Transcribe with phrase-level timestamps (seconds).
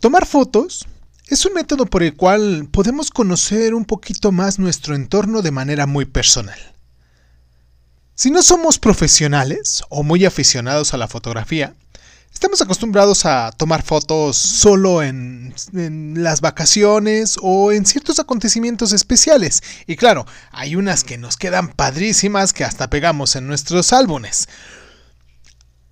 [0.00, 0.86] Tomar fotos
[1.26, 5.86] es un método por el cual podemos conocer un poquito más nuestro entorno de manera
[5.86, 6.58] muy personal.
[8.14, 11.74] Si no somos profesionales o muy aficionados a la fotografía,
[12.32, 19.64] estamos acostumbrados a tomar fotos solo en, las vacaciones o en ciertos acontecimientos especiales.
[19.88, 24.48] Y claro, hay unas que nos quedan padrísimas que hasta pegamos en nuestros álbumes.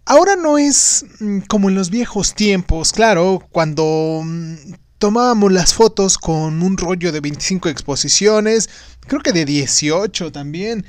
[0.09, 4.55] Ahora no es mm, como en los viejos tiempos, claro, cuando mm,
[4.99, 10.87] tomábamos las fotos con un rollo de 25 exposiciones, creo que de 18 también.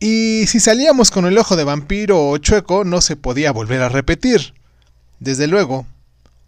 [0.00, 3.90] Y si salíamos con el ojo de vampiro o chueco, no se podía volver a
[3.90, 4.54] repetir.
[5.20, 5.86] Desde luego,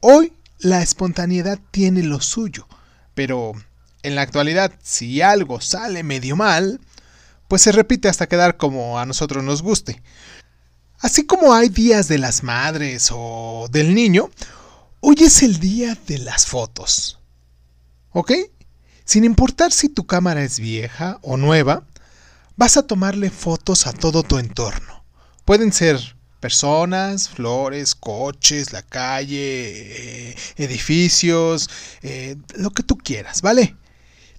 [0.00, 2.66] hoy la espontaneidad tiene lo suyo,
[3.14, 3.52] pero
[4.02, 6.80] en la actualidad, si algo sale medio mal,
[7.48, 10.02] pues se repite hasta quedar como a nosotros nos guste.
[11.00, 14.30] Así como hay días de las madres o del niño,
[15.00, 17.18] hoy es el día de las fotos.
[18.12, 18.32] ¿Ok?
[19.04, 21.84] Sin importar si tu cámara es vieja o nueva,
[22.56, 25.04] vas a tomarle fotos a todo tu entorno.
[25.44, 31.68] Pueden ser personas, flores, coches, la calle, eh, edificios,
[32.02, 33.76] eh, lo que tú quieras, ¿vale?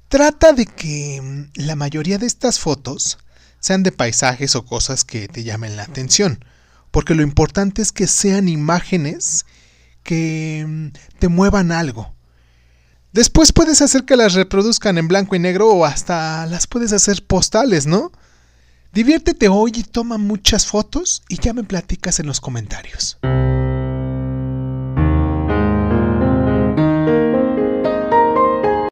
[0.07, 3.19] Trata de que mm, la mayoría de estas fotos
[3.59, 6.43] sean de paisajes o cosas que te llamen la atención,
[6.91, 9.45] porque lo importante es que sean imágenes
[10.03, 10.87] que mm,
[11.19, 12.15] te muevan algo.
[13.13, 17.25] Después puedes hacer que las reproduzcan en blanco y negro o hasta las puedes hacer
[17.25, 18.11] postales, ¿no?
[18.93, 23.17] Diviértete hoy y toma muchas fotos y ya me platicas en los comentarios.